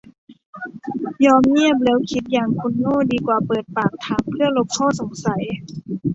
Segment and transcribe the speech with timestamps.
[1.25, 5.43] ยอมเงียบแล้วคิดอย่างคนโง่ดีกว่าเปิดปากถามเพื่อลบข้อสงสัย